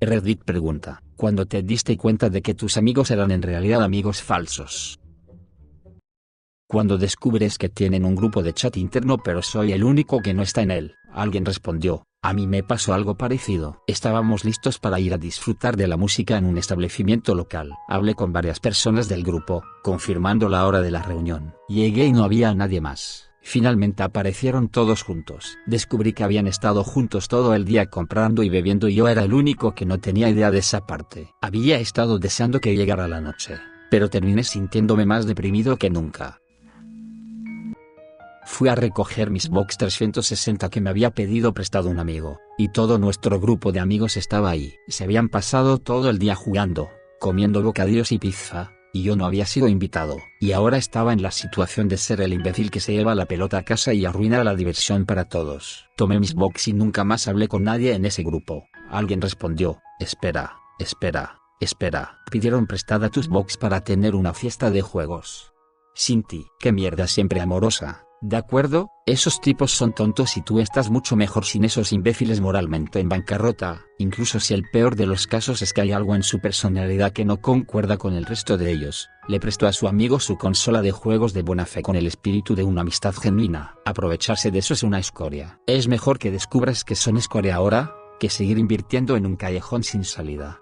[0.00, 5.00] Reddit pregunta, cuando te diste cuenta de que tus amigos eran en realidad amigos falsos.
[6.68, 10.42] Cuando descubres que tienen un grupo de chat interno pero soy el único que no
[10.42, 13.82] está en él, alguien respondió, a mí me pasó algo parecido.
[13.88, 17.72] Estábamos listos para ir a disfrutar de la música en un establecimiento local.
[17.88, 21.54] Hablé con varias personas del grupo, confirmando la hora de la reunión.
[21.68, 23.27] Llegué y no había nadie más.
[23.48, 25.56] Finalmente aparecieron todos juntos.
[25.64, 29.32] Descubrí que habían estado juntos todo el día comprando y bebiendo y yo era el
[29.32, 31.30] único que no tenía idea de esa parte.
[31.40, 33.54] Había estado deseando que llegara la noche.
[33.90, 36.42] Pero terminé sintiéndome más deprimido que nunca.
[38.44, 42.98] Fui a recoger mis Box 360 que me había pedido prestado un amigo, y todo
[42.98, 44.74] nuestro grupo de amigos estaba ahí.
[44.88, 49.46] Se habían pasado todo el día jugando, comiendo bocadillos y pizza, y yo no había
[49.46, 53.14] sido invitado, y ahora estaba en la situación de ser el imbécil que se lleva
[53.14, 55.86] la pelota a casa y arruina la diversión para todos.
[55.96, 58.64] Tomé mis box y nunca más hablé con nadie en ese grupo.
[58.90, 62.18] Alguien respondió, espera, espera, espera.
[62.30, 65.52] Pidieron prestada tus box para tener una fiesta de juegos.
[65.94, 68.07] Sin ti, qué mierda siempre amorosa.
[68.20, 68.90] ¿De acuerdo?
[69.06, 73.82] Esos tipos son tontos y tú estás mucho mejor sin esos imbéciles moralmente en bancarrota,
[73.96, 77.24] incluso si el peor de los casos es que hay algo en su personalidad que
[77.24, 79.08] no concuerda con el resto de ellos.
[79.28, 82.56] Le prestó a su amigo su consola de juegos de buena fe con el espíritu
[82.56, 83.76] de una amistad genuina.
[83.84, 85.60] Aprovecharse de eso es una escoria.
[85.68, 90.02] Es mejor que descubras que son escoria ahora, que seguir invirtiendo en un callejón sin
[90.02, 90.58] salida.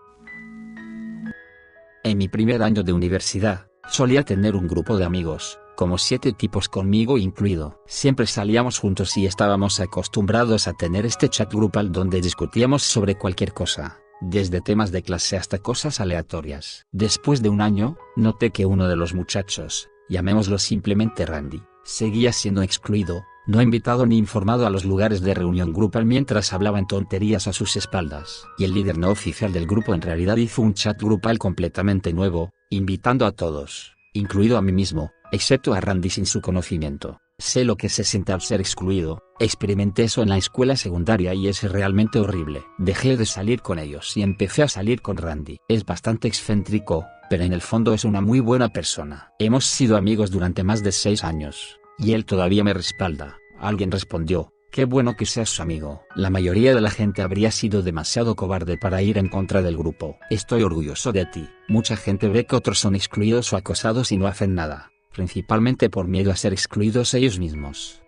[2.04, 6.68] En mi primer año de universidad, solía tener un grupo de amigos, como siete tipos
[6.68, 7.80] conmigo incluido.
[7.86, 13.52] Siempre salíamos juntos y estábamos acostumbrados a tener este chat grupal donde discutíamos sobre cualquier
[13.52, 16.86] cosa, desde temas de clase hasta cosas aleatorias.
[16.90, 22.62] Después de un año, noté que uno de los muchachos, llamémoslo simplemente Randy, seguía siendo
[22.62, 27.52] excluido, no invitado ni informado a los lugares de reunión grupal mientras hablaban tonterías a
[27.52, 28.44] sus espaldas.
[28.58, 32.50] Y el líder no oficial del grupo en realidad hizo un chat grupal completamente nuevo,
[32.70, 37.18] invitando a todos, incluido a mí mismo, excepto a Randy sin su conocimiento.
[37.38, 41.48] Sé lo que se siente al ser excluido, experimenté eso en la escuela secundaria y
[41.48, 42.64] es realmente horrible.
[42.78, 45.58] Dejé de salir con ellos y empecé a salir con Randy.
[45.68, 49.32] Es bastante excéntrico, pero en el fondo es una muy buena persona.
[49.38, 53.36] Hemos sido amigos durante más de seis años, y él todavía me respalda.
[53.58, 56.02] Alguien respondió, Qué bueno que seas su amigo.
[56.14, 60.18] La mayoría de la gente habría sido demasiado cobarde para ir en contra del grupo.
[60.28, 61.48] Estoy orgulloso de ti.
[61.66, 66.06] Mucha gente ve que otros son excluidos o acosados y no hacen nada, principalmente por
[66.06, 68.02] miedo a ser excluidos ellos mismos.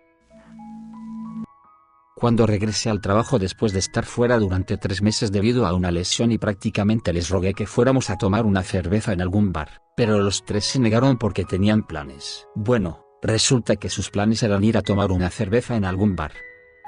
[2.15, 6.31] Cuando regresé al trabajo después de estar fuera durante tres meses debido a una lesión
[6.31, 10.45] y prácticamente les rogué que fuéramos a tomar una cerveza en algún bar, pero los
[10.45, 12.45] tres se negaron porque tenían planes.
[12.55, 16.33] Bueno, resulta que sus planes eran ir a tomar una cerveza en algún bar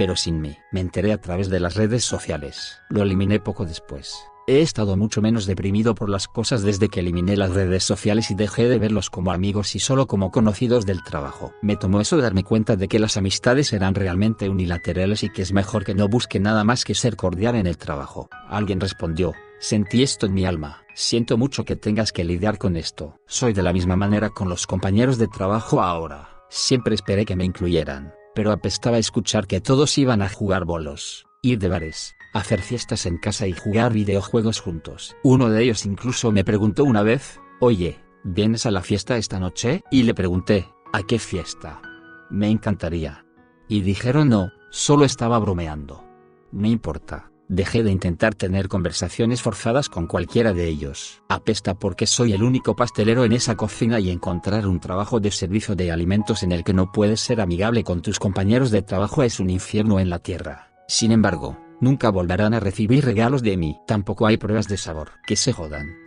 [0.02, 0.58] pero sin mí.
[0.72, 2.80] Me enteré a través de las redes sociales.
[2.90, 4.31] Lo eliminé poco después.
[4.48, 8.36] He estado mucho menos deprimido por las cosas desde que eliminé las redes sociales y
[8.36, 11.54] dejé de verlos como amigos y solo como conocidos del trabajo.
[11.62, 15.54] Me tomó eso darme cuenta de que las amistades eran realmente unilaterales y que es
[15.54, 18.30] mejor que no busque nada más que ser cordial en el trabajo.
[18.50, 23.16] Alguien respondió, sentí esto en mi alma, siento mucho que tengas que lidiar con esto.
[23.28, 26.30] Soy de la misma manera con los compañeros de trabajo ahora.
[26.50, 31.60] Siempre esperé que me incluyeran pero apestaba escuchar que todos iban a jugar bolos, ir
[31.60, 35.16] de bares, hacer fiestas en casa y jugar videojuegos juntos.
[35.24, 39.84] Uno de ellos incluso me preguntó una vez, oye, ¿vienes a la fiesta esta noche?
[39.92, 41.82] Y le pregunté, ¿a qué fiesta?
[42.30, 43.26] Me encantaría.
[43.68, 46.04] Y dijeron no, solo estaba bromeando.
[46.52, 47.32] No importa.
[47.48, 51.22] Dejé de intentar tener conversaciones forzadas con cualquiera de ellos.
[51.28, 55.76] Apesta porque soy el único pastelero en esa cocina y encontrar un trabajo de servicio
[55.76, 59.42] de alimentos en el que no puedes ser amigable con tus compañeros de trabajo es
[59.42, 60.72] un infierno en la tierra.
[60.88, 63.78] Sin embargo, nunca volverán a recibir regalos de mí.
[63.86, 65.10] Tampoco hay pruebas de sabor.
[65.28, 65.98] Que se jodan.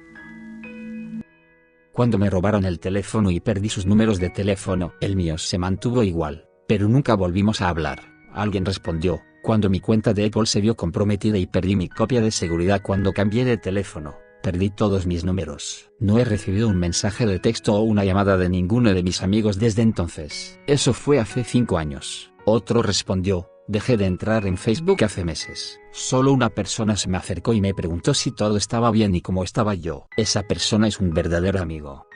[1.92, 6.02] Cuando me robaron el teléfono y perdí sus números de teléfono, el mío se mantuvo
[6.02, 8.00] igual, pero nunca volvimos a hablar.
[8.32, 12.32] Alguien respondió, cuando mi cuenta de Apple se vio comprometida y perdí mi copia de
[12.32, 15.88] seguridad cuando cambié de teléfono, perdí todos mis números.
[16.00, 19.60] No he recibido un mensaje de texto o una llamada de ninguno de mis amigos
[19.60, 20.58] desde entonces.
[20.66, 22.32] Eso fue hace 5 años.
[22.44, 25.80] Otro respondió, dejé de entrar en Facebook hace meses.
[25.92, 29.44] Solo una persona se me acercó y me preguntó si todo estaba bien y cómo
[29.44, 30.06] estaba yo.
[30.16, 32.06] Esa persona es un verdadero amigo.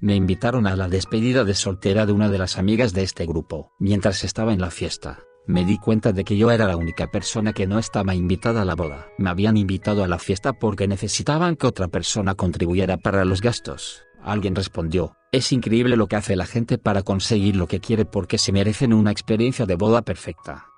[0.00, 3.72] Me invitaron a la despedida de soltera de una de las amigas de este grupo.
[3.78, 7.52] Mientras estaba en la fiesta, me di cuenta de que yo era la única persona
[7.52, 9.08] que no estaba invitada a la boda.
[9.18, 14.04] Me habían invitado a la fiesta porque necesitaban que otra persona contribuyera para los gastos.
[14.22, 18.38] Alguien respondió, es increíble lo que hace la gente para conseguir lo que quiere porque
[18.38, 20.68] se merecen una experiencia de boda perfecta.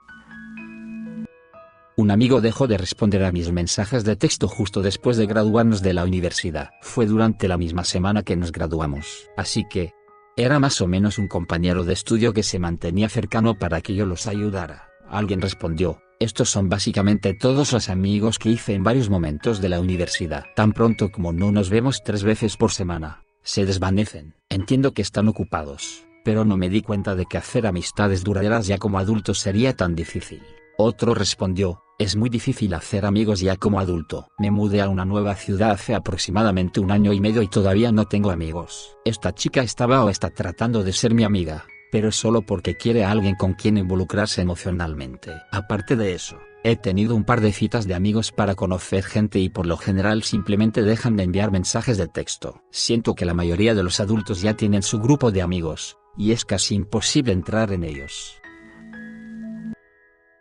[1.99, 5.93] Un amigo dejó de responder a mis mensajes de texto justo después de graduarnos de
[5.93, 6.71] la universidad.
[6.81, 9.29] Fue durante la misma semana que nos graduamos.
[9.37, 9.93] Así que,
[10.37, 14.05] era más o menos un compañero de estudio que se mantenía cercano para que yo
[14.07, 14.89] los ayudara.
[15.09, 19.81] Alguien respondió, estos son básicamente todos los amigos que hice en varios momentos de la
[19.81, 20.45] universidad.
[20.55, 24.35] Tan pronto como no nos vemos tres veces por semana, se desvanecen.
[24.51, 28.77] Entiendo que están ocupados, pero no me di cuenta de que hacer amistades duraderas ya
[28.77, 30.43] como adulto sería tan difícil.
[30.77, 34.29] Otro respondió, es muy difícil hacer amigos ya como adulto.
[34.37, 38.05] Me mudé a una nueva ciudad hace aproximadamente un año y medio y todavía no
[38.05, 38.99] tengo amigos.
[39.05, 43.13] Esta chica estaba o está tratando de ser mi amiga, pero solo porque quiere a
[43.13, 45.33] alguien con quien involucrarse emocionalmente.
[45.53, 46.37] Aparte de eso,
[46.69, 50.25] he tenido un par de citas de amigos para conocer gente y por lo general
[50.25, 52.61] simplemente dejan de enviar mensajes de texto.
[52.73, 56.45] Siento que la mayoría de los adultos ya tienen su grupo de amigos, y es
[56.45, 58.41] casi imposible entrar en ellos.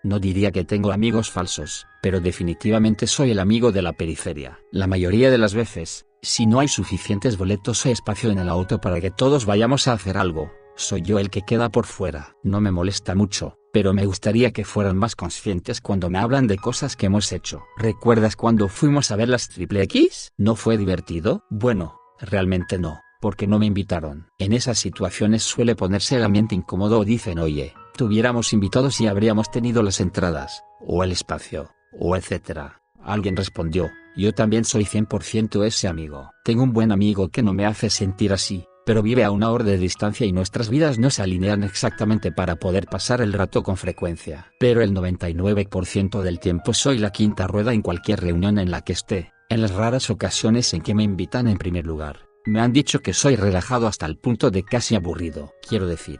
[0.03, 4.59] No diría que tengo amigos falsos, pero definitivamente soy el amigo de la periferia.
[4.71, 8.81] La mayoría de las veces, si no hay suficientes boletos o espacio en el auto
[8.81, 12.35] para que todos vayamos a hacer algo, soy yo el que queda por fuera.
[12.43, 16.57] No me molesta mucho, pero me gustaría que fueran más conscientes cuando me hablan de
[16.57, 17.63] cosas que hemos hecho.
[17.77, 20.31] ¿Recuerdas cuando fuimos a ver las Triple X?
[20.37, 21.43] ¿No fue divertido?
[21.49, 24.27] Bueno, realmente no, porque no me invitaron.
[24.37, 29.51] En esas situaciones suele ponerse el ambiente incómodo o dicen oye, tuviéramos invitados y habríamos
[29.51, 32.81] tenido las entradas, o el espacio, o etcétera.
[33.03, 36.31] Alguien respondió, yo también soy 100% ese amigo.
[36.43, 39.63] Tengo un buen amigo que no me hace sentir así, pero vive a una hora
[39.63, 43.77] de distancia y nuestras vidas no se alinean exactamente para poder pasar el rato con
[43.77, 44.51] frecuencia.
[44.59, 48.93] Pero el 99% del tiempo soy la quinta rueda en cualquier reunión en la que
[48.93, 52.27] esté, en las raras ocasiones en que me invitan en primer lugar.
[52.45, 55.53] Me han dicho que soy relajado hasta el punto de casi aburrido.
[55.67, 56.19] Quiero decir,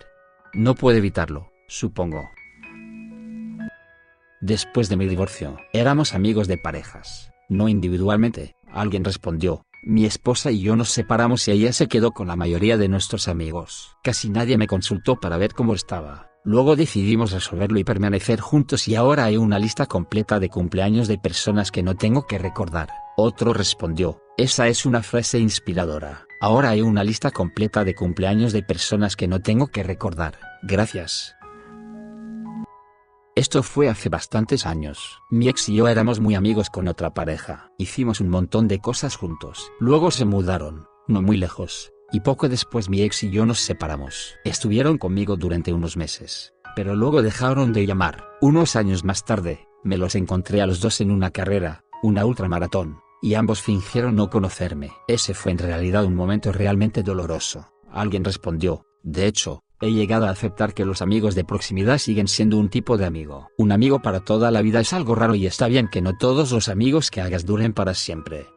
[0.54, 2.30] no puedo evitarlo supongo.
[4.42, 10.62] Después de mi divorcio, éramos amigos de parejas, no individualmente, alguien respondió, mi esposa y
[10.62, 13.96] yo nos separamos y ella se quedó con la mayoría de nuestros amigos.
[14.04, 16.32] Casi nadie me consultó para ver cómo estaba.
[16.44, 21.18] Luego decidimos resolverlo y permanecer juntos y ahora hay una lista completa de cumpleaños de
[21.18, 22.90] personas que no tengo que recordar.
[23.16, 26.26] Otro respondió, esa es una frase inspiradora.
[26.42, 30.38] Ahora hay una lista completa de cumpleaños de personas que no tengo que recordar.
[30.64, 31.35] Gracias.
[33.36, 35.20] Esto fue hace bastantes años.
[35.30, 37.70] Mi ex y yo éramos muy amigos con otra pareja.
[37.78, 39.74] Hicimos un montón de cosas juntos.
[39.78, 44.36] Luego se mudaron, no muy lejos, y poco después mi ex y yo nos separamos.
[44.46, 48.24] Estuvieron conmigo durante unos meses, pero luego dejaron de llamar.
[48.40, 53.02] Unos años más tarde, me los encontré a los dos en una carrera, una ultramaratón,
[53.22, 54.94] y ambos fingieron no conocerme.
[55.10, 57.70] Ese fue en realidad un momento realmente doloroso.
[57.92, 62.58] Alguien respondió, de hecho, He llegado a aceptar que los amigos de proximidad siguen siendo
[62.58, 63.50] un tipo de amigo.
[63.58, 66.52] Un amigo para toda la vida es algo raro y está bien que no todos
[66.52, 68.55] los amigos que hagas duren para siempre.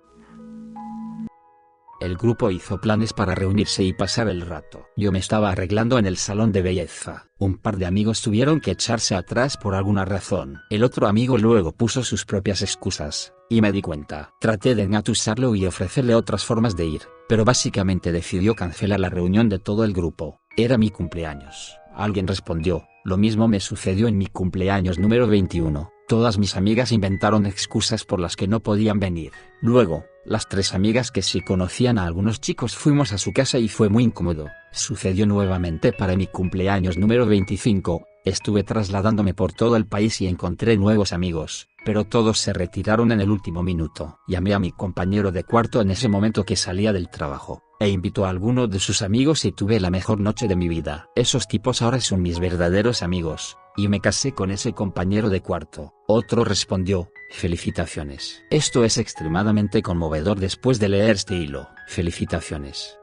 [2.00, 4.86] El grupo hizo planes para reunirse y pasar el rato.
[4.96, 7.26] Yo me estaba arreglando en el salón de belleza.
[7.38, 10.60] Un par de amigos tuvieron que echarse atrás por alguna razón.
[10.70, 14.30] El otro amigo luego puso sus propias excusas, y me di cuenta.
[14.40, 19.48] Traté de engatusarlo y ofrecerle otras formas de ir, pero básicamente decidió cancelar la reunión
[19.48, 20.40] de todo el grupo.
[20.56, 21.78] Era mi cumpleaños.
[21.96, 25.90] Alguien respondió, lo mismo me sucedió en mi cumpleaños número 21.
[26.08, 29.32] Todas mis amigas inventaron excusas por las que no podían venir.
[29.60, 33.68] Luego, las tres amigas que sí conocían a algunos chicos fuimos a su casa y
[33.68, 34.46] fue muy incómodo.
[34.72, 40.78] Sucedió nuevamente para mi cumpleaños número 25, estuve trasladándome por todo el país y encontré
[40.78, 44.18] nuevos amigos, pero todos se retiraron en el último minuto.
[44.26, 48.24] Llamé a mi compañero de cuarto en ese momento que salía del trabajo e invitó
[48.24, 51.10] a alguno de sus amigos y tuve la mejor noche de mi vida.
[51.14, 55.94] Esos tipos ahora son mis verdaderos amigos, y me casé con ese compañero de cuarto.
[56.08, 58.42] Otro respondió, felicitaciones.
[58.50, 61.68] Esto es extremadamente conmovedor después de leer este hilo.
[61.86, 62.98] Felicitaciones.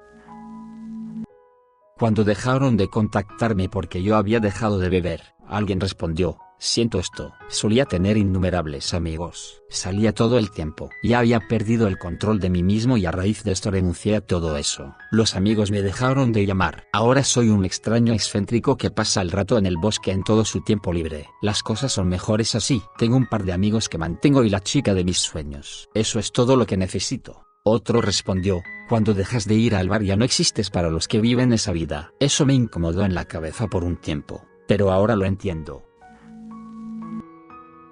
[1.97, 7.33] Cuando dejaron de contactarme porque yo había dejado de beber, alguien respondió, Siento esto.
[7.49, 9.61] Solía tener innumerables amigos.
[9.69, 10.89] Salía todo el tiempo.
[11.03, 14.21] Ya había perdido el control de mí mismo y a raíz de esto renuncié a
[14.21, 14.95] todo eso.
[15.11, 16.85] Los amigos me dejaron de llamar.
[16.93, 20.61] Ahora soy un extraño excéntrico que pasa el rato en el bosque en todo su
[20.61, 21.27] tiempo libre.
[21.41, 22.81] Las cosas son mejores así.
[22.97, 25.89] Tengo un par de amigos que mantengo y la chica de mis sueños.
[25.93, 27.45] Eso es todo lo que necesito.
[27.67, 31.51] Otro respondió, cuando dejas de ir al bar ya no existes para los que viven
[31.51, 32.11] esa vida.
[32.19, 35.84] Eso me incomodó en la cabeza por un tiempo, pero ahora lo entiendo.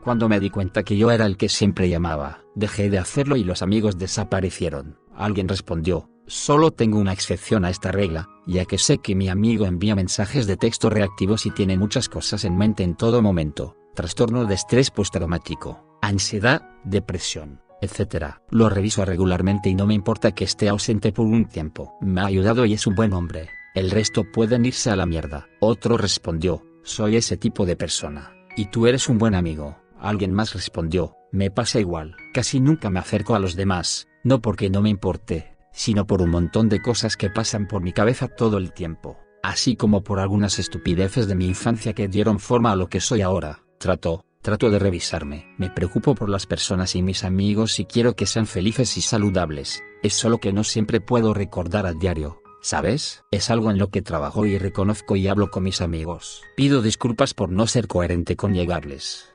[0.03, 3.45] Cuando me di cuenta que yo era el que siempre llamaba, dejé de hacerlo y
[3.45, 4.99] los amigos desaparecieron.
[5.15, 9.65] Alguien respondió, solo tengo una excepción a esta regla, ya que sé que mi amigo
[9.65, 13.77] envía mensajes de texto reactivos y tiene muchas cosas en mente en todo momento.
[13.95, 18.35] trastorno de estrés postraumático, ansiedad, depresión, etc.
[18.49, 21.93] Lo reviso regularmente y no me importa que esté ausente por un tiempo.
[22.01, 23.49] Me ha ayudado y es un buen hombre.
[23.73, 25.47] El resto pueden irse a la mierda.
[25.61, 28.33] Otro respondió, soy ese tipo de persona.
[28.57, 29.82] Y tú eres un buen amigo.
[30.03, 32.17] Alguien más respondió, me pasa igual.
[32.33, 36.29] Casi nunca me acerco a los demás, no porque no me importe, sino por un
[36.29, 40.59] montón de cosas que pasan por mi cabeza todo el tiempo, así como por algunas
[40.59, 43.63] estupideces de mi infancia que dieron forma a lo que soy ahora.
[43.79, 45.47] Trato, trato de revisarme.
[45.57, 49.81] Me preocupo por las personas y mis amigos y quiero que sean felices y saludables.
[50.03, 52.41] Es solo que no siempre puedo recordar a diario.
[52.61, 53.23] ¿Sabes?
[53.31, 56.43] Es algo en lo que trabajo y reconozco y hablo con mis amigos.
[56.57, 59.32] Pido disculpas por no ser coherente con llegarles.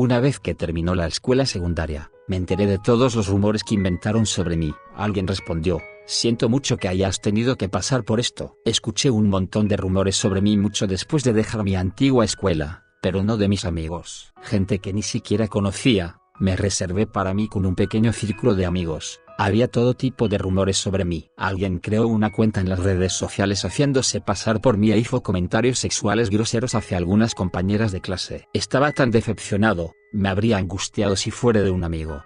[0.00, 4.26] Una vez que terminó la escuela secundaria, me enteré de todos los rumores que inventaron
[4.26, 4.72] sobre mí.
[4.94, 8.54] Alguien respondió, siento mucho que hayas tenido que pasar por esto.
[8.64, 13.24] Escuché un montón de rumores sobre mí mucho después de dejar mi antigua escuela, pero
[13.24, 14.32] no de mis amigos.
[14.40, 19.20] Gente que ni siquiera conocía, me reservé para mí con un pequeño círculo de amigos,
[19.38, 21.30] había todo tipo de rumores sobre mí.
[21.36, 25.78] Alguien creó una cuenta en las redes sociales haciéndose pasar por mí e hizo comentarios
[25.78, 28.48] sexuales groseros hacia algunas compañeras de clase.
[28.52, 32.24] Estaba tan decepcionado, me habría angustiado si fuera de un amigo.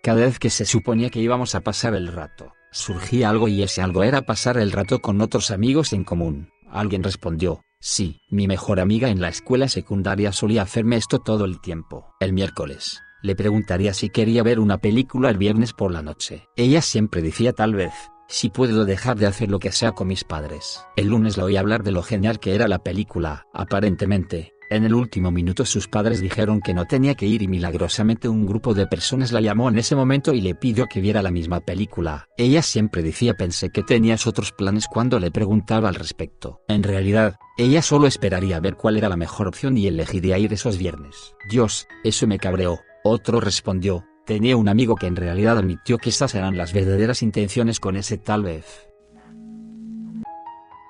[0.00, 3.82] Cada vez que se suponía que íbamos a pasar el rato, surgía algo y ese
[3.82, 6.50] algo era pasar el rato con otros amigos en común.
[6.70, 11.60] Alguien respondió, sí, mi mejor amiga en la escuela secundaria solía hacerme esto todo el
[11.60, 12.14] tiempo.
[12.20, 16.48] El miércoles, le preguntaría si quería ver una película el viernes por la noche.
[16.56, 17.92] Ella siempre decía tal vez,
[18.28, 20.84] si puedo dejar de hacer lo que sea con mis padres.
[20.96, 23.46] El lunes la oí hablar de lo genial que era la película.
[23.52, 28.28] Aparentemente, en el último minuto sus padres dijeron que no tenía que ir y milagrosamente
[28.28, 31.32] un grupo de personas la llamó en ese momento y le pidió que viera la
[31.32, 32.28] misma película.
[32.36, 36.60] Ella siempre decía pensé que tenías otros planes cuando le preguntaba al respecto.
[36.68, 40.78] En realidad, ella solo esperaría ver cuál era la mejor opción y elegiría ir esos
[40.78, 41.34] viernes.
[41.50, 42.78] Dios, eso me cabreó.
[43.02, 47.80] Otro respondió, tenía un amigo que en realidad admitió que esas eran las verdaderas intenciones
[47.80, 48.88] con ese tal vez.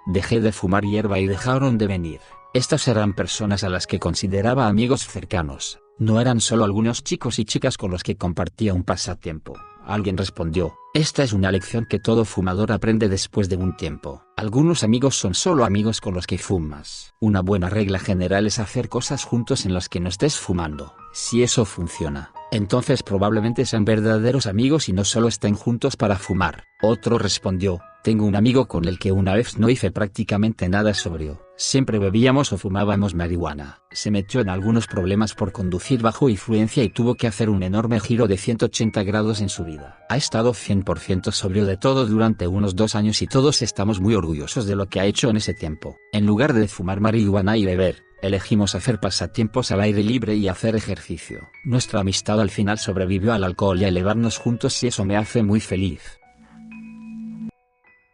[0.07, 2.21] Dejé de fumar hierba y dejaron de venir.
[2.53, 7.45] Estas eran personas a las que consideraba amigos cercanos, no eran solo algunos chicos y
[7.45, 9.53] chicas con los que compartía un pasatiempo.
[9.85, 14.25] Alguien respondió, esta es una lección que todo fumador aprende después de un tiempo.
[14.35, 17.13] Algunos amigos son solo amigos con los que fumas.
[17.21, 20.95] Una buena regla general es hacer cosas juntos en las que no estés fumando.
[21.13, 26.65] Si eso funciona, entonces probablemente sean verdaderos amigos y no solo estén juntos para fumar.
[26.83, 31.43] Otro respondió, tengo un amigo con el que una vez no hice prácticamente nada sobrio.
[31.57, 33.83] Siempre bebíamos o fumábamos marihuana.
[33.91, 38.01] Se metió en algunos problemas por conducir bajo influencia y tuvo que hacer un enorme
[38.01, 39.99] giro de 180 grados en su vida.
[40.09, 44.65] Ha estado 100% sobrio de todo durante unos dos años y todos estamos muy orgullosos
[44.65, 45.99] de lo que ha hecho en ese tiempo.
[46.13, 50.77] En lugar de fumar marihuana y beber, elegimos hacer pasatiempos al aire libre y hacer
[50.77, 51.49] ejercicio.
[51.65, 55.43] Nuestra amistad al final sobrevivió al alcohol y a elevarnos juntos y eso me hace
[55.43, 56.21] muy feliz.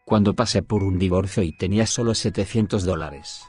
[0.04, 3.42] Cuando pasé por un divorcio y tenía solo 700 dólares.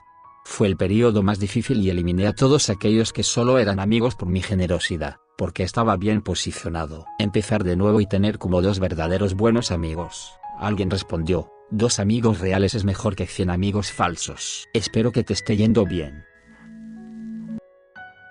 [0.44, 4.30] Fue el periodo más difícil y eliminé a todos aquellos que solo eran amigos por
[4.30, 7.06] mi generosidad, porque estaba bien posicionado.
[7.20, 10.32] Empezar de nuevo y tener como dos verdaderos buenos amigos.
[10.58, 14.68] Alguien respondió, dos amigos reales es mejor que 100 amigos falsos.
[14.74, 16.24] Espero que te esté yendo bien.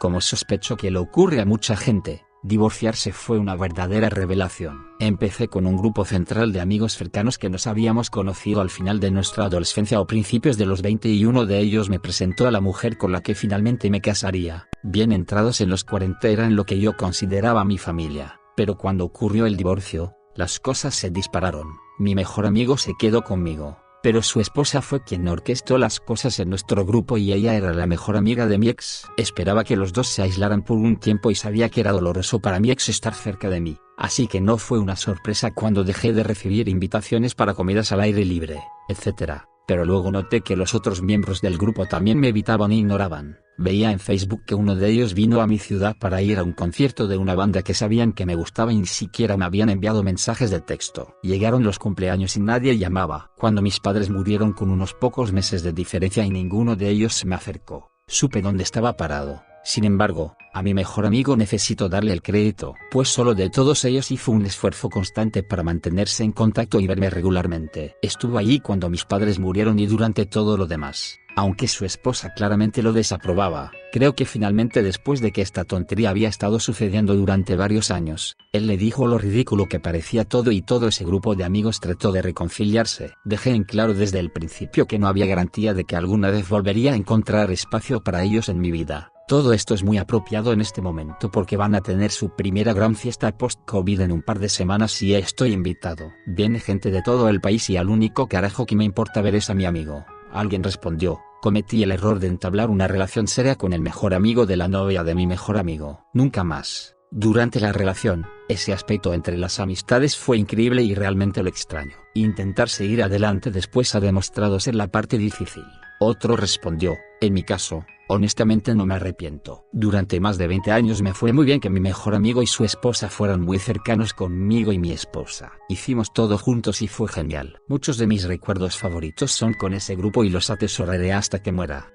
[0.06, 4.86] Como sospecho que le ocurre a mucha gente, Divorciarse fue una verdadera revelación.
[5.00, 9.10] Empecé con un grupo central de amigos cercanos que nos habíamos conocido al final de
[9.10, 12.60] nuestra adolescencia o principios de los 20 y uno de ellos me presentó a la
[12.60, 14.68] mujer con la que finalmente me casaría.
[14.84, 19.46] Bien entrados en los 40 eran lo que yo consideraba mi familia, pero cuando ocurrió
[19.46, 21.66] el divorcio, las cosas se dispararon.
[21.98, 26.48] Mi mejor amigo se quedó conmigo, pero su esposa fue quien orquestó las cosas en
[26.48, 29.10] nuestro grupo y ella era la mejor amiga de mi ex.
[29.16, 32.60] Esperaba que los dos se aislaran por un tiempo y sabía que era doloroso para
[32.60, 36.22] mi ex estar cerca de mí, así que no fue una sorpresa cuando dejé de
[36.22, 41.40] recibir invitaciones para comidas al aire libre, etc pero luego noté que los otros miembros
[41.40, 43.38] del grupo también me evitaban e ignoraban.
[43.58, 46.52] Veía en Facebook que uno de ellos vino a mi ciudad para ir a un
[46.52, 50.02] concierto de una banda que sabían que me gustaba y ni siquiera me habían enviado
[50.02, 51.16] mensajes de texto.
[51.22, 53.30] Llegaron los cumpleaños y nadie llamaba.
[53.38, 57.26] Cuando mis padres murieron con unos pocos meses de diferencia y ninguno de ellos se
[57.26, 59.45] me acercó, supe dónde estaba parado.
[59.66, 64.12] Sin embargo, a mi mejor amigo necesito darle el crédito, pues solo de todos ellos
[64.12, 67.96] hizo un esfuerzo constante para mantenerse en contacto y verme regularmente.
[68.00, 71.18] Estuvo allí cuando mis padres murieron y durante todo lo demás.
[71.38, 73.70] aunque su esposa claramente lo desaprobaba.
[73.92, 78.66] Creo que finalmente después de que esta tontería había estado sucediendo durante varios años, él
[78.66, 82.22] le dijo lo ridículo que parecía todo y todo ese grupo de amigos trató de
[82.22, 83.12] reconciliarse.
[83.24, 86.94] Dejé en claro desde el principio que no había garantía de que alguna vez volvería
[86.94, 89.12] a encontrar espacio para ellos en mi vida.
[89.28, 92.94] Todo esto es muy apropiado en este momento porque van a tener su primera gran
[92.94, 96.12] fiesta post-COVID en un par de semanas y estoy invitado.
[96.26, 99.50] Viene gente de todo el país y al único carajo que me importa ver es
[99.50, 100.04] a mi amigo.
[100.30, 104.56] Alguien respondió, cometí el error de entablar una relación seria con el mejor amigo de
[104.56, 106.04] la novia de mi mejor amigo.
[106.14, 106.94] Nunca más.
[107.10, 111.96] Durante la relación, ese aspecto entre las amistades fue increíble y realmente lo extraño.
[112.14, 115.64] Intentar seguir adelante después ha demostrado ser la parte difícil.
[115.98, 119.66] Otro respondió, en mi caso, Honestamente no me arrepiento.
[119.72, 122.64] Durante más de 20 años me fue muy bien que mi mejor amigo y su
[122.64, 125.54] esposa fueran muy cercanos conmigo y mi esposa.
[125.68, 127.60] Hicimos todo juntos y fue genial.
[127.66, 131.92] Muchos de mis recuerdos favoritos son con ese grupo y los atesoraré hasta que muera.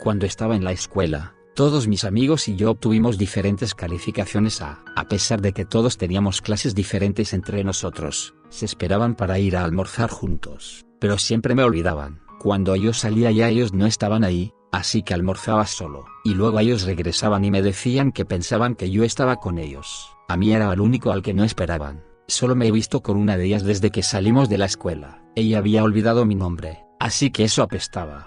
[0.00, 5.04] Cuando estaba en la escuela, todos mis amigos y yo obtuvimos diferentes calificaciones A, a
[5.06, 10.10] pesar de que todos teníamos clases diferentes entre nosotros, se esperaban para ir a almorzar
[10.10, 12.29] juntos, pero siempre me olvidaban.
[12.40, 16.84] Cuando yo salía ya ellos no estaban ahí, así que almorzaba solo, y luego ellos
[16.84, 20.16] regresaban y me decían que pensaban que yo estaba con ellos.
[20.26, 22.02] A mí era el único al que no esperaban.
[22.28, 25.22] Solo me he visto con una de ellas desde que salimos de la escuela.
[25.34, 28.24] Ella había olvidado mi nombre, así que eso apestaba.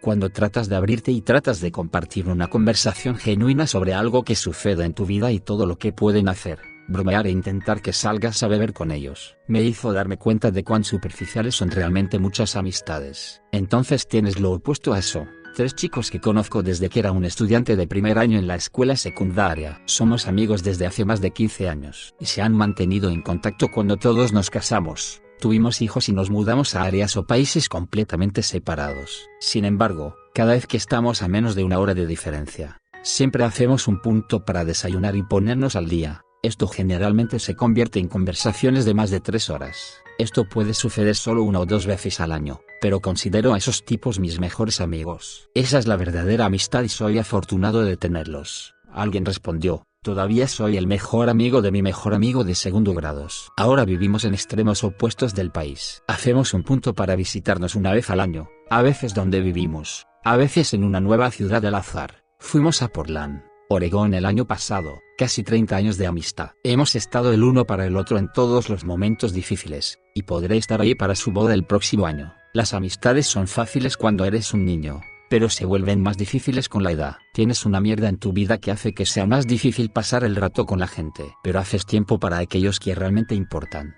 [0.00, 4.84] Cuando tratas de abrirte y tratas de compartir una conversación genuina sobre algo que sucede
[4.84, 8.48] en tu vida y todo lo que pueden hacer, bromear e intentar que salgas a
[8.48, 9.36] beber con ellos.
[9.46, 13.42] Me hizo darme cuenta de cuán superficiales son realmente muchas amistades.
[13.52, 15.26] Entonces tienes lo opuesto a eso.
[15.56, 18.94] Tres chicos que conozco desde que era un estudiante de primer año en la escuela
[18.94, 19.80] secundaria.
[19.86, 23.96] Somos amigos desde hace más de 15 años y se han mantenido en contacto cuando
[23.96, 25.22] todos nos casamos.
[25.40, 29.30] Tuvimos hijos y nos mudamos a áreas o países completamente separados.
[29.40, 33.88] Sin embargo, cada vez que estamos a menos de una hora de diferencia, siempre hacemos
[33.88, 36.25] un punto para desayunar y ponernos al día.
[36.46, 39.96] Esto generalmente se convierte en conversaciones de más de tres horas.
[40.16, 44.20] Esto puede suceder solo una o dos veces al año, pero considero a esos tipos
[44.20, 45.50] mis mejores amigos.
[45.54, 48.76] Esa es la verdadera amistad y soy afortunado de tenerlos.
[48.92, 53.50] Alguien respondió, todavía soy el mejor amigo de mi mejor amigo de segundo grados.
[53.56, 56.04] Ahora vivimos en extremos opuestos del país.
[56.06, 60.74] Hacemos un punto para visitarnos una vez al año, a veces donde vivimos, a veces
[60.74, 62.22] en una nueva ciudad al azar.
[62.38, 66.50] Fuimos a Portland, Oregón el año pasado, casi 30 años de amistad.
[66.62, 70.80] Hemos estado el uno para el otro en todos los momentos difíciles, y podré estar
[70.80, 72.32] ahí para su boda el próximo año.
[72.54, 76.92] Las amistades son fáciles cuando eres un niño, pero se vuelven más difíciles con la
[76.92, 77.16] edad.
[77.34, 80.64] Tienes una mierda en tu vida que hace que sea más difícil pasar el rato
[80.64, 83.96] con la gente, pero haces tiempo para aquellos que realmente importan.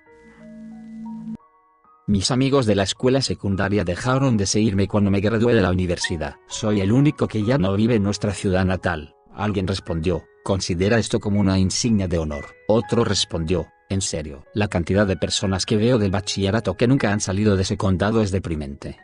[2.07, 6.37] Mis amigos de la escuela secundaria dejaron de seguirme cuando me gradué de la universidad.
[6.47, 11.21] Soy el único que ya no vive en nuestra ciudad natal, Alguien respondió, considera esto
[11.21, 12.47] como una insignia de honor.
[12.67, 17.21] Otro respondió, en serio, la cantidad de personas que veo del bachillerato que nunca han
[17.21, 18.99] salido de ese condado es deprimente.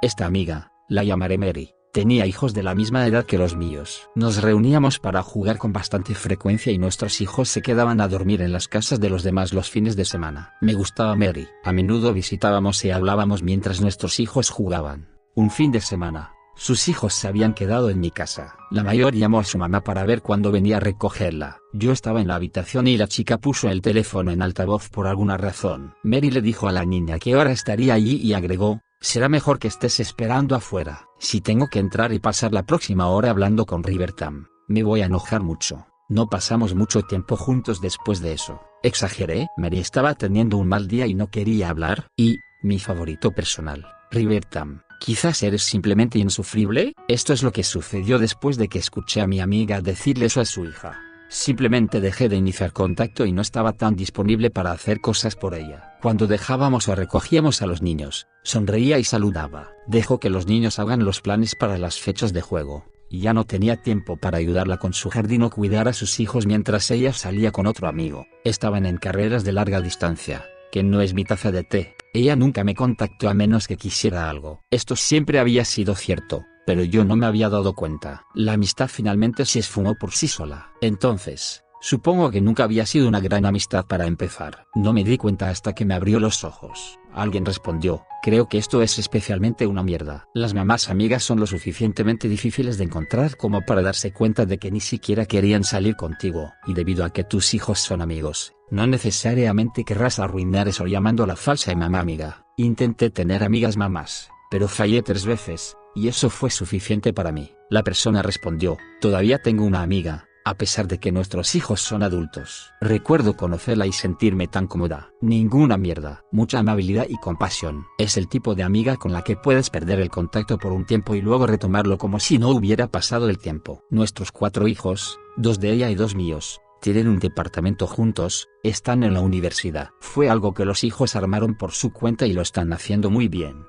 [0.00, 4.08] Esta amiga, la llamaré Mary, tenía hijos de la misma edad que los míos.
[4.14, 8.50] Nos reuníamos para jugar con bastante frecuencia y nuestros hijos se quedaban a dormir en
[8.50, 10.54] las casas de los demás los fines de semana.
[10.62, 15.10] Me gustaba Mary, a menudo visitábamos y hablábamos mientras nuestros hijos jugaban.
[15.34, 18.56] Un fin de semana, sus hijos se habían quedado en mi casa.
[18.70, 21.58] La mayor llamó a su mamá para ver cuándo venía a recogerla.
[21.72, 25.36] Yo estaba en la habitación y la chica puso el teléfono en altavoz por alguna
[25.36, 25.94] razón.
[26.02, 29.68] Mary le dijo a la niña que ahora estaría allí y agregó, será mejor que
[29.68, 31.08] estés esperando afuera.
[31.18, 35.06] Si tengo que entrar y pasar la próxima hora hablando con Rivertam, me voy a
[35.06, 35.86] enojar mucho.
[36.08, 38.60] No pasamos mucho tiempo juntos después de eso.
[38.82, 43.86] Exageré, Mary estaba teniendo un mal día y no quería hablar, y, mi favorito personal,
[44.10, 49.26] Rivertam, Quizás eres simplemente insufrible, esto es lo que sucedió después de que escuché a
[49.26, 51.00] mi amiga decirle eso a su hija.
[51.28, 55.96] Simplemente dejé de iniciar contacto y no estaba tan disponible para hacer cosas por ella.
[56.00, 59.70] Cuando dejábamos o recogíamos a los niños, sonreía y saludaba.
[59.88, 62.84] Dejo que los niños hagan los planes para las fechas de juego.
[63.10, 66.88] Ya no tenía tiempo para ayudarla con su jardín o cuidar a sus hijos mientras
[66.92, 68.28] ella salía con otro amigo.
[68.44, 71.94] Estaban en carreras de larga distancia, que no es mi taza de té.
[72.14, 74.62] Ella nunca me contactó a menos que quisiera algo.
[74.70, 78.24] Esto siempre había sido cierto, pero yo no me había dado cuenta.
[78.34, 80.72] La amistad finalmente se esfumó por sí sola.
[80.80, 84.68] Entonces, Supongo que nunca había sido una gran amistad para empezar.
[84.72, 87.00] No me di cuenta hasta que me abrió los ojos.
[87.12, 90.28] Alguien respondió, creo que esto es especialmente una mierda.
[90.32, 94.70] Las mamás amigas son lo suficientemente difíciles de encontrar como para darse cuenta de que
[94.70, 99.82] ni siquiera querían salir contigo, y debido a que tus hijos son amigos, no necesariamente
[99.82, 102.46] querrás arruinar eso llamando a la falsa mamá amiga.
[102.56, 107.50] Intenté tener amigas mamás, pero fallé tres veces, y eso fue suficiente para mí.
[107.70, 112.72] La persona respondió, todavía tengo una amiga, a pesar de que nuestros hijos son adultos.
[112.80, 115.10] Recuerdo conocerla y sentirme tan cómoda.
[115.20, 116.24] Ninguna mierda.
[116.32, 117.86] Mucha amabilidad y compasión.
[117.98, 121.14] Es el tipo de amiga con la que puedes perder el contacto por un tiempo
[121.14, 123.82] y luego retomarlo como si no hubiera pasado el tiempo.
[123.90, 129.14] Nuestros cuatro hijos, dos de ella y dos míos, tienen un departamento juntos, están en
[129.14, 129.90] la universidad.
[130.00, 133.64] Fue algo que los hijos armaron por su cuenta y lo están haciendo muy bien.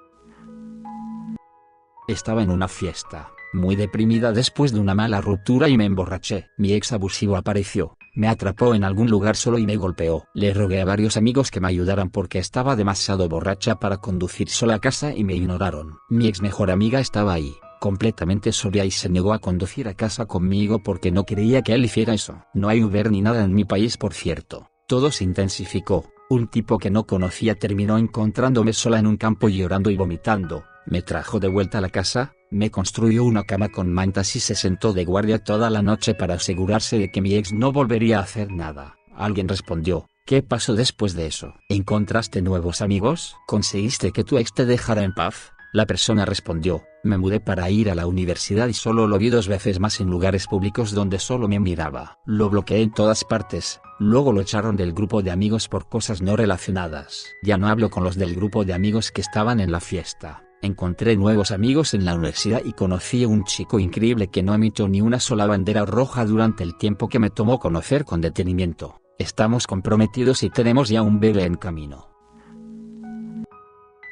[2.08, 6.48] Estaba en una fiesta muy deprimida después de una mala ruptura y me emborraché.
[6.58, 10.26] Mi ex abusivo apareció, me atrapó en algún lugar solo y me golpeó.
[10.36, 14.76] Le rogué a varios amigos que me ayudaran porque estaba demasiado borracha para conducir sola
[14.76, 15.98] a casa y me ignoraron.
[16.10, 20.28] Mi ex mejor amiga estaba ahí, completamente sobria y se negó a conducir a casa
[20.28, 22.44] conmigo porque no creía que él hiciera eso.
[22.54, 24.70] No hay Uber ni nada en mi país por cierto.
[24.88, 26.06] Todo se intensificó.
[26.30, 30.66] Un tipo que no conocía terminó encontrándome sola en un campo llorando y vomitando.
[30.86, 34.56] Me trajo de vuelta a la casa, me construyó una cama con mantas y se
[34.56, 38.24] sentó de guardia toda la noche para asegurarse de que mi ex no volvería a
[38.24, 38.96] hacer nada.
[39.16, 41.54] Alguien respondió, ¿qué pasó después de eso?
[41.70, 43.36] ¿Encontraste nuevos amigos?
[43.48, 45.52] ¿Conseguiste que tu ex te dejara en paz?
[45.74, 49.48] La persona respondió, me mudé para ir a la universidad y solo lo vi dos
[49.48, 52.20] veces más en lugares públicos donde solo me miraba.
[52.28, 56.36] Lo bloqueé en todas partes, luego lo echaron del grupo de amigos por cosas no
[56.36, 57.26] relacionadas.
[57.42, 60.44] Ya no hablo con los del grupo de amigos que estaban en la fiesta.
[60.64, 64.88] Encontré nuevos amigos en la universidad y conocí a un chico increíble que no emitió
[64.88, 69.02] ni una sola bandera roja durante el tiempo que me tomó conocer con detenimiento.
[69.20, 72.08] Estamos comprometidos y tenemos ya un bebé en camino.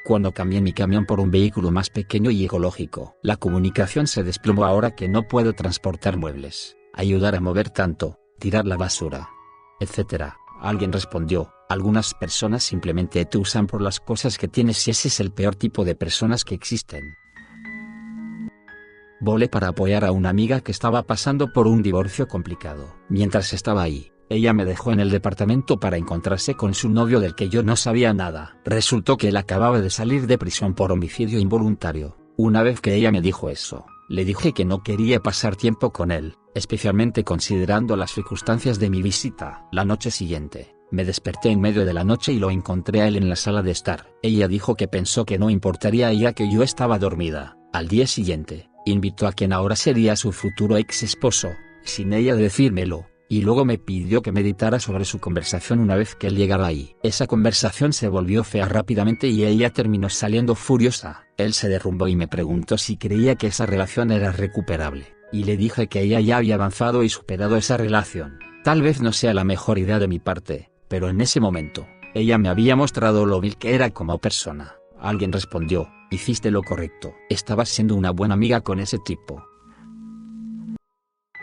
[0.04, 4.66] Cuando cambié mi camión por un vehículo más pequeño y ecológico, la comunicación se desplomó
[4.66, 9.30] ahora que no puedo transportar muebles, ayudar a mover tanto, tirar la basura,
[9.80, 10.34] etc.
[10.60, 15.20] Alguien respondió, algunas personas simplemente te usan por las cosas que tienes y ese es
[15.20, 17.16] el peor tipo de personas que existen.
[19.20, 22.96] Volé para apoyar a una amiga que estaba pasando por un divorcio complicado.
[23.08, 27.36] Mientras estaba ahí, ella me dejó en el departamento para encontrarse con su novio del
[27.36, 28.58] que yo no sabía nada.
[28.66, 32.18] Resultó que él acababa de salir de prisión por homicidio involuntario.
[32.36, 36.12] Una vez que ella me dijo eso, le dije que no quería pasar tiempo con
[36.12, 39.68] él, especialmente considerando las circunstancias de mi visita.
[39.72, 43.16] La noche siguiente, me desperté en medio de la noche y lo encontré a él
[43.16, 44.08] en la sala de estar.
[44.22, 47.58] Ella dijo que pensó que no importaría a ella que yo estaba dormida.
[47.74, 51.50] Al día siguiente, invitó a quien ahora sería su futuro ex esposo,
[51.84, 56.28] sin ella decírmelo, y luego me pidió que meditara sobre su conversación una vez que
[56.28, 56.98] él llegara ahí.
[57.02, 61.28] Esa conversación se volvió fea rápidamente y ella terminó saliendo furiosa.
[61.38, 65.56] Él se derrumbó y me preguntó si creía que esa relación era recuperable, y le
[65.56, 68.40] dije que ella ya había avanzado y superado esa relación.
[68.66, 72.38] Tal vez no sea la mejor idea de mi parte, pero en ese momento, ella
[72.38, 74.76] me había mostrado lo vil que era como persona.
[75.00, 77.16] Alguien respondió, hiciste lo correcto.
[77.30, 79.42] Estabas siendo una buena amiga con ese tipo.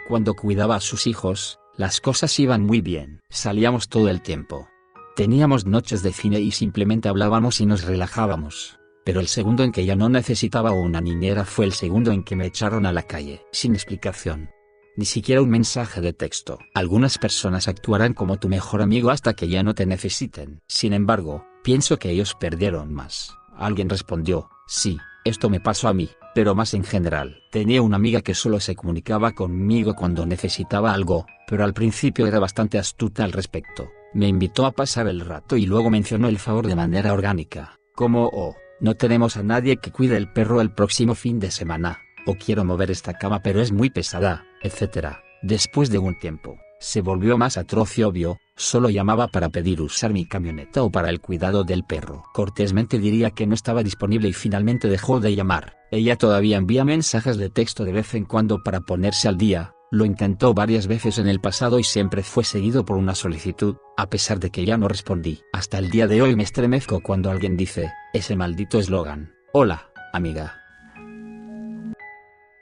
[0.07, 3.21] Cuando cuidaba a sus hijos, las cosas iban muy bien.
[3.31, 4.69] Salíamos todo el tiempo.
[5.17, 8.79] Teníamos noches de cine y simplemente hablábamos y nos relajábamos.
[9.07, 12.37] Pero el segundo en que ya no necesitaba una niñera fue el segundo en que
[12.37, 14.51] me echaron a la calle, sin explicación
[14.99, 16.59] ni siquiera un mensaje de texto.
[16.75, 20.61] Algunas personas actuarán como tu mejor amigo hasta que ya no te necesiten.
[20.67, 23.33] Sin embargo, pienso que ellos perdieron más.
[23.57, 27.45] Alguien respondió, sí, esto me pasó a mí, pero más en general.
[27.53, 32.41] Tenía una amiga que solo se comunicaba conmigo cuando necesitaba algo, pero al principio era
[32.41, 33.91] bastante astuta al respecto.
[34.15, 38.29] Me invitó a pasar el rato y luego mencionó el favor de manera orgánica, como,
[38.33, 42.37] oh, no tenemos a nadie que cuide el perro el próximo fin de semana o
[42.37, 45.17] quiero mover esta cama pero es muy pesada, etc.
[45.43, 50.13] Después de un tiempo, se volvió más atroz y obvio, solo llamaba para pedir usar
[50.13, 52.25] mi camioneta o para el cuidado del perro.
[52.35, 55.77] Cortésmente diría que no estaba disponible y finalmente dejó de llamar.
[55.91, 60.05] Ella todavía envía mensajes de texto de vez en cuando para ponerse al día, lo
[60.05, 64.39] intentó varias veces en el pasado y siempre fue seguido por una solicitud, a pesar
[64.39, 65.41] de que ya no respondí.
[65.53, 69.33] Hasta el día de hoy me estremezco cuando alguien dice, ese maldito eslogan.
[69.53, 70.68] Hola, amiga.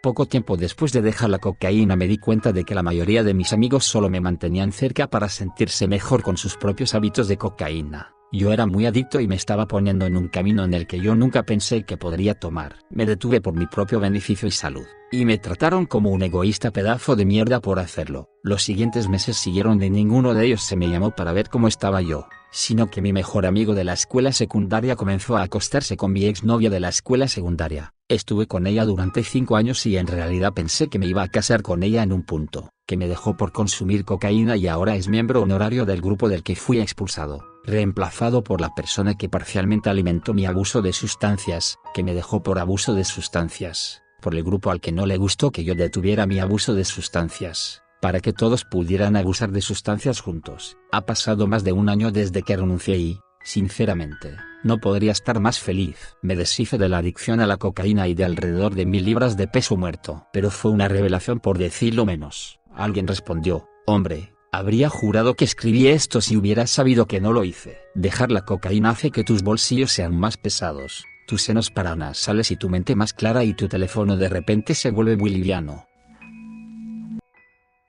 [0.06, 3.34] Poco tiempo después de dejar la cocaína me di cuenta de que la mayoría de
[3.34, 8.14] mis amigos solo me mantenían cerca para sentirse mejor con sus propios hábitos de cocaína.
[8.30, 11.16] Yo era muy adicto y me estaba poniendo en un camino en el que yo
[11.16, 12.76] nunca pensé que podría tomar.
[12.88, 17.16] Me detuve por mi propio beneficio y salud, y me trataron como un egoísta pedazo
[17.16, 18.28] de mierda por hacerlo.
[18.44, 22.00] Los siguientes meses siguieron de ninguno de ellos se me llamó para ver cómo estaba
[22.00, 26.26] yo, sino que mi mejor amigo de la escuela secundaria comenzó a acostarse con mi
[26.26, 27.95] exnovia de la escuela secundaria.
[28.08, 31.62] Estuve con ella durante cinco años y en realidad pensé que me iba a casar
[31.62, 35.42] con ella en un punto, que me dejó por consumir cocaína y ahora es miembro
[35.42, 40.46] honorario del grupo del que fui expulsado reemplazado por la persona que parcialmente alimentó mi
[40.46, 44.92] abuso de sustancias, que me dejó por abuso de sustancias, por el grupo al que
[44.92, 49.50] no le gustó que yo detuviera mi abuso de sustancias, para que todos pudieran abusar
[49.50, 50.76] de sustancias juntos.
[50.92, 55.58] Ha pasado más de un año desde que renuncié y, sinceramente, no podría estar más
[55.58, 56.16] feliz.
[56.22, 59.48] Me deshice de la adicción a la cocaína y de alrededor de mil libras de
[59.48, 60.26] peso muerto.
[60.32, 62.60] Pero fue una revelación por decirlo menos.
[62.74, 67.78] Alguien respondió, hombre, Habría jurado que escribí esto si hubiera sabido que no lo hice.
[67.94, 72.70] Dejar la cocaína hace que tus bolsillos sean más pesados, tus senos paranasales y tu
[72.70, 75.84] mente más clara y tu teléfono de repente se vuelve muy liviano.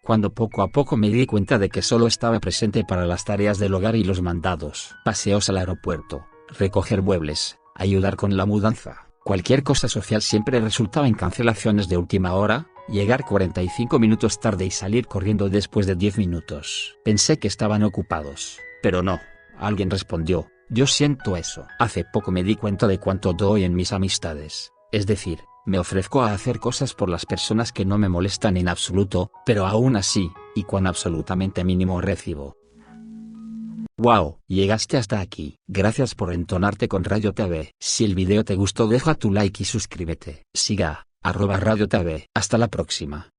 [0.03, 3.59] Cuando poco a poco me di cuenta de que solo estaba presente para las tareas
[3.59, 9.63] del hogar y los mandados, paseos al aeropuerto, recoger muebles, ayudar con la mudanza, cualquier
[9.63, 15.07] cosa social siempre resultaba en cancelaciones de última hora, llegar 45 minutos tarde y salir
[15.07, 16.97] corriendo después de 10 minutos.
[17.03, 19.19] Pensé que estaban ocupados, pero no.
[19.57, 21.65] Alguien respondió, yo siento eso.
[21.79, 24.71] Hace poco me di cuenta de cuánto doy en mis amistades.
[24.91, 28.69] Es decir, me ofrezco a hacer cosas por las personas que no me molestan en
[28.69, 32.56] absoluto, pero aún así, y cuán absolutamente mínimo recibo.
[33.99, 35.57] Wow, llegaste hasta aquí.
[35.67, 37.71] Gracias por entonarte con Radio TV.
[37.79, 40.45] Si el video te gustó deja tu like y suscríbete.
[40.53, 42.27] Siga, arroba Radio TV.
[42.35, 43.31] Hasta la próxima.